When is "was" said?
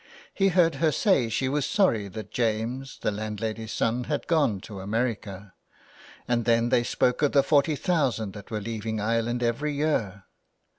1.47-1.63